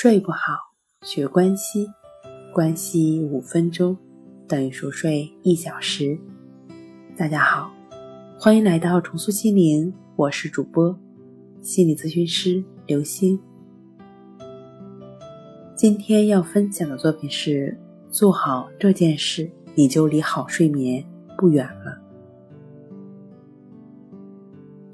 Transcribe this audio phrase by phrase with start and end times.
[0.00, 0.52] 睡不好，
[1.02, 1.90] 学关西，
[2.54, 3.98] 关西五分钟
[4.46, 6.16] 等于熟睡一小时。
[7.16, 7.68] 大家好，
[8.38, 10.96] 欢迎来到重塑心灵，我是主播
[11.62, 13.36] 心理咨询师刘星。
[15.74, 17.76] 今天要分享的作品是：
[18.08, 21.04] 做好这件事，你就离好睡眠
[21.36, 22.00] 不远了。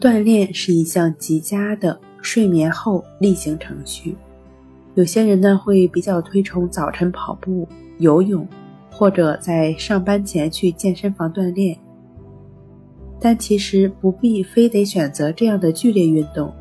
[0.01, 4.17] 锻炼是一项极佳的睡眠后例行程序。
[4.95, 7.67] 有些人呢会比较推崇早晨跑步、
[7.99, 8.47] 游泳，
[8.91, 11.77] 或者在上班前去健身房锻炼。
[13.21, 16.53] 但其实不必非得选择这样的剧烈运动，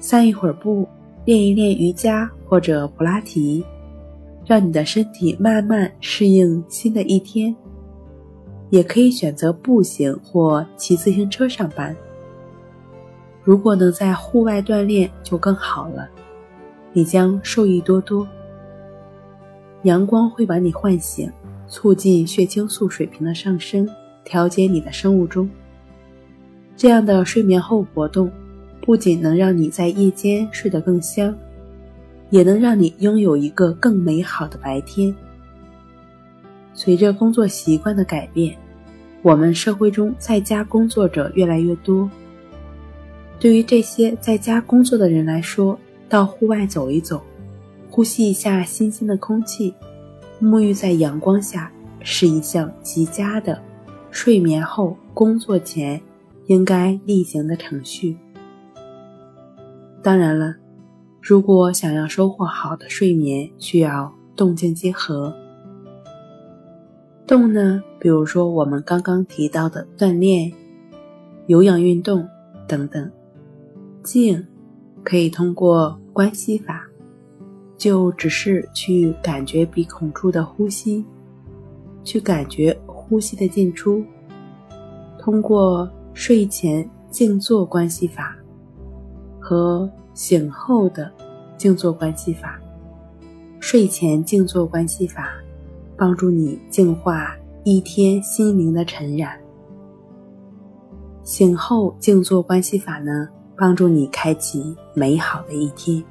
[0.00, 0.88] 散一会儿步，
[1.24, 3.64] 练一练瑜伽或者普拉提，
[4.44, 7.54] 让你的身体慢慢适应新的一天。
[8.70, 11.94] 也可以选择步行或骑自行车上班。
[13.44, 16.08] 如果能在户外锻炼，就更好了。
[16.96, 18.26] 你将受益多多。
[19.82, 21.30] 阳光会把你唤醒，
[21.68, 23.86] 促进血清素水平的上升，
[24.24, 25.46] 调节你的生物钟。
[26.74, 28.32] 这样的睡眠后活动，
[28.80, 31.36] 不仅能让你在夜间睡得更香，
[32.30, 35.14] 也能让你拥有一个更美好的白天。
[36.72, 38.56] 随着工作习惯的改变，
[39.20, 42.10] 我们社会中在家工作者越来越多。
[43.38, 47.20] 对于这些在家工作的人来说，到户外走一走，
[47.90, 49.74] 呼吸一下新鲜的空气，
[50.40, 53.60] 沐浴在阳光下，是一项极佳的
[54.10, 56.00] 睡眠后工作前
[56.46, 58.16] 应该例行的程序。
[60.02, 60.54] 当然了，
[61.20, 65.34] 如果想要收获好的睡眠，需要动静结合。
[67.26, 70.52] 动呢，比如说我们刚刚提到的锻炼、
[71.48, 72.24] 有氧运动
[72.68, 73.10] 等等；
[74.04, 74.46] 静。
[75.06, 76.84] 可以通过关系法，
[77.76, 81.06] 就只是去感觉鼻孔处的呼吸，
[82.02, 84.04] 去感觉呼吸的进出。
[85.16, 88.36] 通过睡前静坐关系法
[89.38, 91.08] 和醒后的
[91.56, 92.60] 静坐关系法，
[93.60, 95.28] 睡前静坐关系法
[95.96, 97.32] 帮助你净化
[97.62, 99.38] 一天心灵的尘染，
[101.22, 103.28] 醒后静坐关系法呢？
[103.56, 106.02] 帮助你开启美好的一天。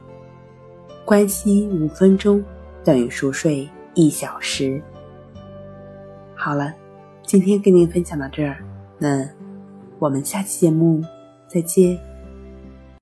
[1.06, 2.44] 关息五分钟
[2.84, 4.82] 等于熟睡一小时。
[6.36, 6.74] 好了，
[7.24, 8.58] 今天跟您分享到这儿，
[8.98, 9.28] 那
[10.00, 11.04] 我们下期节目
[11.48, 12.00] 再见。